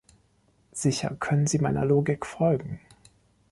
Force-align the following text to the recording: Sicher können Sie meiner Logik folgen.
Sicher 0.71 1.15
können 1.19 1.45
Sie 1.45 1.59
meiner 1.59 1.85
Logik 1.85 2.25
folgen. 2.25 2.79